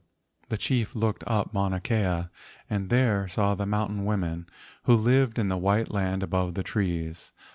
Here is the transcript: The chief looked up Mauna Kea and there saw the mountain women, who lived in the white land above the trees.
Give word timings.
The 0.49 0.57
chief 0.57 0.95
looked 0.95 1.23
up 1.27 1.53
Mauna 1.53 1.79
Kea 1.79 2.29
and 2.67 2.89
there 2.89 3.27
saw 3.27 3.53
the 3.53 3.67
mountain 3.67 4.03
women, 4.03 4.47
who 4.85 4.95
lived 4.95 5.37
in 5.37 5.47
the 5.49 5.57
white 5.57 5.91
land 5.91 6.23
above 6.23 6.55
the 6.55 6.63
trees. 6.63 7.33